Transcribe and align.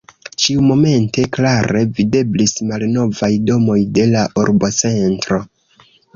Ĉiumomente 0.43 1.25
klare 1.37 1.83
videblis 1.99 2.57
malnovaj 2.71 3.31
domoj 3.51 3.79
de 4.01 4.09
la 4.17 4.27
urbocentro. 4.47 5.41